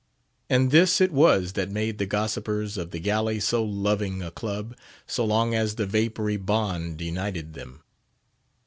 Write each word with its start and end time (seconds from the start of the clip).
And 0.49 0.71
this 0.71 0.99
it 0.99 1.11
was 1.11 1.53
that 1.53 1.69
made 1.69 1.99
the 1.99 2.07
gossipers 2.07 2.75
of 2.75 2.89
the 2.89 2.97
galley 2.97 3.39
so 3.39 3.63
loving 3.63 4.23
a 4.23 4.31
club, 4.31 4.75
so 5.05 5.23
long 5.23 5.53
as 5.53 5.75
the 5.75 5.85
vapoury 5.85 6.37
bond 6.37 6.99
united 7.01 7.53
them. 7.53 7.83